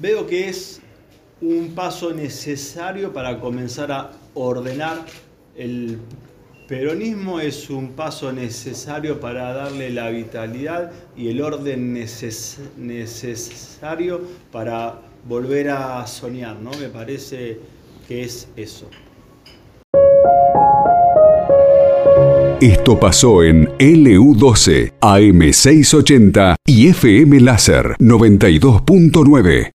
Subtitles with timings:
[0.00, 0.80] veo que es
[1.40, 5.04] un paso necesario para comenzar a ordenar
[5.56, 5.98] el
[6.68, 11.94] peronismo es un paso necesario para darle la vitalidad y el orden
[12.76, 14.20] necesario
[14.52, 16.70] para volver a soñar, ¿no?
[16.78, 17.58] Me parece
[18.06, 18.88] que es eso.
[22.60, 29.66] Esto pasó en LU12, AM680 y FM Láser 92.9.